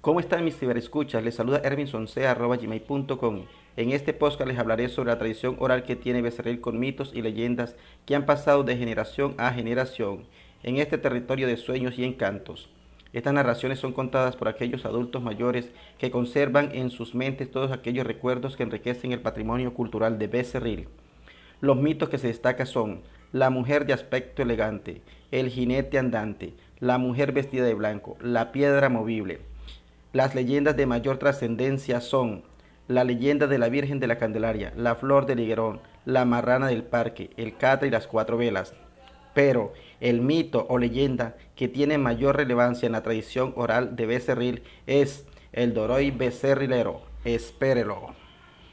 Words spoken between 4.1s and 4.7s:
podcast les